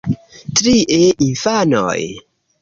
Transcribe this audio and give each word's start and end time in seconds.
Trie, 0.59 1.01
infanoj. 1.27 1.99